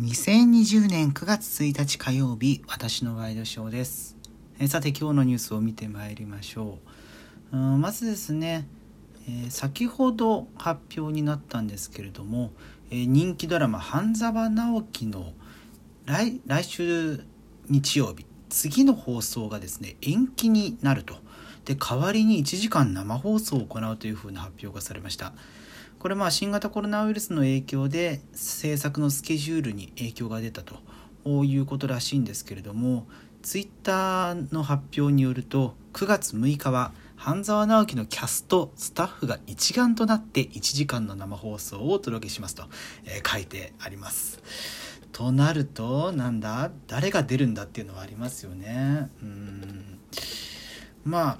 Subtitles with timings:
[0.00, 4.16] 2020年9月1日火曜日私のワイドショーです。
[4.60, 6.78] えさて今日のニュースを見てまいりましょ
[7.52, 7.56] う。
[7.56, 8.68] うんまずですね、
[9.28, 12.52] えー、先ほど発表になったんですけれども、
[12.92, 15.32] えー、人気ドラマ「半沢直樹」の
[16.06, 17.24] 来来週
[17.68, 21.16] 日曜日次の放送がですね延期になると。
[21.64, 25.32] で代わりに1時間生放送を行うというふうな発表がされました。
[25.98, 30.76] これまあ新型コロナウイルスの影響で制作のスケジュールに影響が出たと
[31.44, 33.06] いうことらしいんですけれども
[33.42, 42.64] ツイッターの発表によると9月6日は半沢直樹のキャストスタッフが一丸となって1時間の生放送をお届けしますと、
[43.04, 44.40] えー、書いてあります。
[45.10, 46.70] となるとなんだ？
[46.86, 49.10] 誰が出るんだっていうのはありますよね。
[49.20, 49.98] うん
[51.04, 51.38] まあ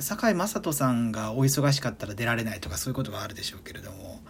[0.00, 4.20] 堺雅人さんがお忙しかったら出られないとかそういうことがあるでしょうけれども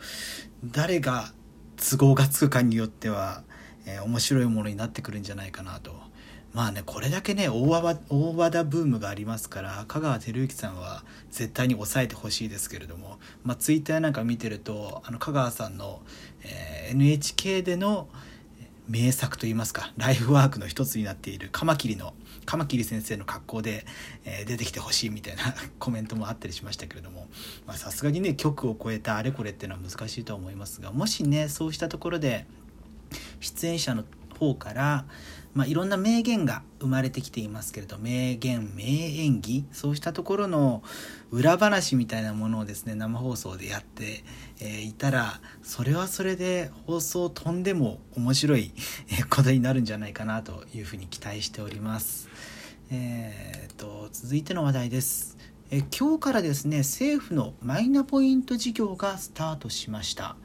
[0.65, 1.33] 誰が
[1.77, 3.43] 都合がつくかによっては、
[3.87, 6.09] えー、面白いものになってくるんじゃないかなと。
[6.55, 16.01] まあねこれだけね大和大和田ブームがありますから香川照之さんは絶対に抑えてほしいですけれども、まあ、ツイッターなんか見てるとあの香川さんの、
[16.43, 18.09] えー、NHK での
[18.89, 22.15] 名作といいますかライフワークの一つになっているカマキリの
[22.47, 23.85] カマキリ先生の格好で、
[24.25, 25.43] えー、出てきてほしいみたいな
[25.79, 27.29] コメントもあったりしましたけれども
[27.75, 32.47] さすがにね局を超えたあれこれっていうのは難しいとは思いますがもしねそうしたところで
[33.41, 34.05] 出演者の
[34.39, 35.05] 方から
[35.59, 40.85] まあ、いろんな名言が生まれてきていますけれど名言名演技そうしたところの
[41.33, 44.23] 裏話みたいなものをですね生放送でやって、
[44.61, 48.73] えー、いたらそれはそれで放送飛んでも面白い
[49.31, 52.29] ことになるんじゃないかなというふうに期待しております。
[52.91, 55.37] えーと、続いての話題です。
[55.71, 60.37] え今日からですね政府のマイナポイント事業がスタートしました。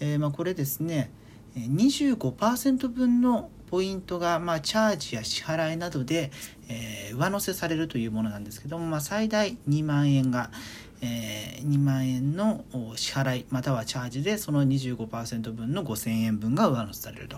[0.00, 1.12] えー、まあ、これですね
[1.56, 6.32] 25%分のポイントが、まあ、チャージや支払いなどで、
[6.68, 10.50] えー、上乗せされるというものなんですけども、まあ、最大2万円が、
[11.02, 12.64] えー、2万円の
[12.96, 17.28] 支払いまたはチャージでその25%分の5000円分が上乗せされる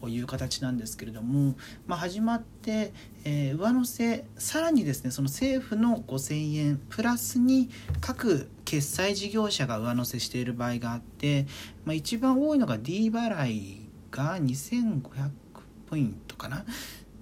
[0.00, 1.54] という形なんですけれども、
[1.86, 2.92] まあ、始まって、
[3.24, 7.70] えー、上乗せさらにですねその政府の5000円プラスに
[8.00, 11.46] 各決済事業者が上乗せしている場合があって、
[11.84, 15.30] まあ、一番多いのが D 払いが2500
[15.88, 16.64] ポイントかな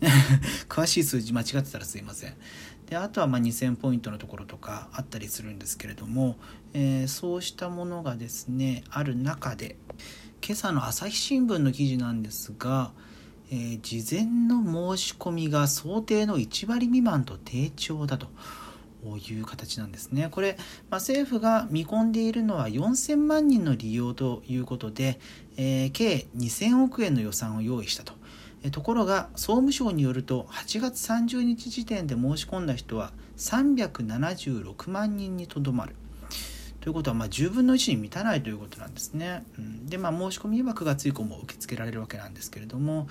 [0.68, 2.34] 詳しい数字間違ってたらすいません。
[2.92, 6.36] であとはま2000ポイントのところとかあったりするんですけれども、
[6.74, 9.76] えー、そうしたものがですねある中で
[10.46, 12.90] 今朝の朝日新聞の記事なんですが、
[13.50, 14.62] えー、事前の
[14.96, 18.26] 申し込みが想定の1割未満と低調だと。
[19.04, 20.28] いう形なんですね。
[20.30, 20.56] これ、
[20.88, 25.18] まあ、政府が見込んでいるのは4000万人の利用ということで、
[25.56, 28.12] えー、計2000億円の予算を用意したと。
[28.70, 35.96] ところが総務省によると8月30日時点で申し込んだ人は376万人にとどまる。
[36.80, 39.44] ということはまあ10分の1に満たないということなんですね。
[39.56, 43.08] うん、で、まあ、申し込みは9月以降も受け付けられるわけなんですけれども、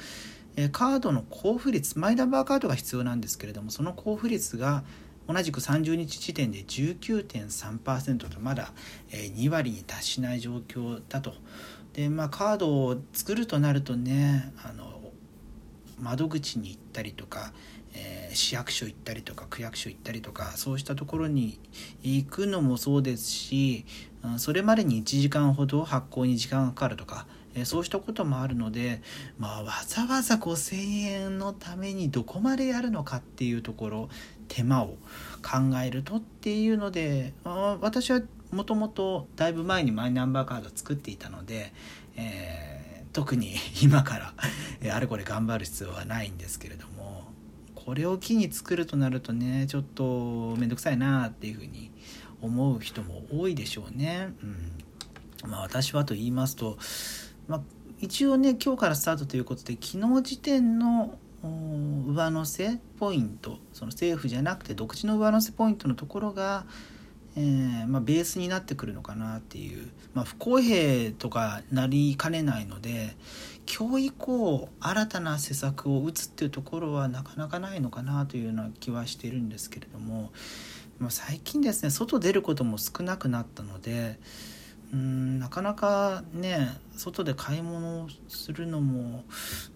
[0.57, 4.83] えカードの交付率、マイナンバーカードが必要なんですけれども、その交付率が
[5.27, 8.73] 同じく30日時点で19.3%とまだ
[9.09, 11.33] 2割に達しない状況だと。
[11.93, 15.00] で、まあ、カードを作るとなるとね、あの
[16.01, 17.53] 窓口に行ったりとか、
[17.93, 21.59] えー、市役所行ったりとか区役所行ったりとかそうしたところに
[22.03, 23.85] 行くのもそうですし
[24.37, 27.25] それまでに1時間ほど発行に時間がかかるとか、
[27.55, 29.01] えー、そうしたこともあるので、
[29.39, 34.09] まあ、わざわざ5,000円のためにどこまでやるのかっていうところ
[34.47, 34.97] 手間を
[35.41, 41.73] 考えるとっていうのであ私はもともとだいぶ前にマイナンバーカード作っていたので、
[42.15, 44.17] えー特に今か
[44.81, 47.27] らあれこれ頑張る必要はないんですけれども
[47.75, 51.91] これを機に作るとなるとねちょっと面倒くさいなっていうふうに
[52.41, 54.33] 思う人も多いでしょうね。
[54.43, 56.77] うんまあ、私はと言いますと、
[57.47, 57.61] まあ、
[57.99, 61.17] 一応ね今日からスタートということで昨日時点の
[62.07, 66.65] 上乗せポイントその政府じゃなくて独自の上乗せポイントのところが
[67.35, 73.15] えー、まあ、ベースになってくるのかなっていう、まあ、不公平とかなりかねないので
[73.73, 80.31] 今日以降新たな施策を打つっていうところはなかなかないのかなというような気はしているんですけれども、
[80.99, 84.19] まあ、最近ですね外出ることも少なくなったので
[84.93, 86.67] うんなかなかね
[86.97, 89.23] 外で買い物をするのも、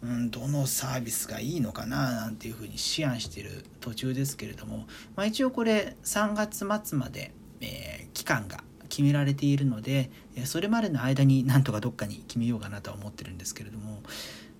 [0.03, 7.31] うん、どのサービスがいいのかななんていうふうに思案している途中ですけれども、まあ、一応これ3月末まで
[7.65, 10.09] えー、期間が決められているので
[10.45, 14.01] それまでの間になんとかどっかに決めようかなとは思ってるんですけれども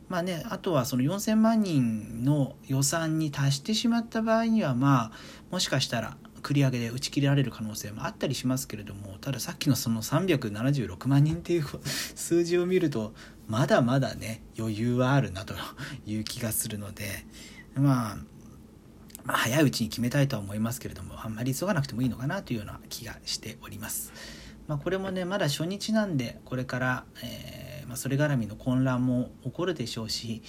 [0.08, 5.12] まあね、あとはその4000万人の予算に達してしまった場合にはまあ
[5.50, 13.14] もしかしたら繰り上げで打ち切られる可能性もあったりしますけれどもたださっきのその376万人っていう数字を見ると
[13.48, 15.56] まだまだね余裕はあるなと
[16.06, 17.06] いう気がするので、
[17.74, 18.18] まあ、
[19.26, 24.14] まあ早いうちに決めたいとは思いますけれどもあんまり急がなくてもいいのかなというような気がしております。
[24.68, 30.42] まあ、これもねまだ初日なんでこれから、えー、まあ、それ絡みの混乱も起こるでしょうし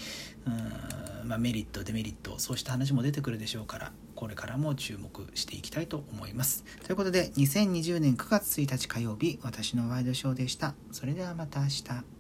[0.47, 6.65] うん、まあ、メリットデメリットそうした話も出てくるでしょうからこれからも注目していきたいと思います。
[6.85, 10.75] ということで2020年9月1日火曜日私のワイドショーでした。
[10.93, 12.16] それではまた明日。